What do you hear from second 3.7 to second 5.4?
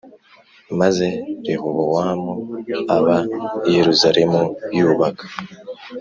Yerusalemu yubaka